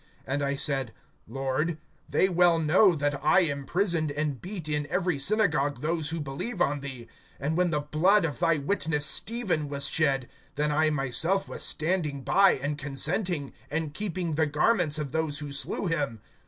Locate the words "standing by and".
11.61-12.79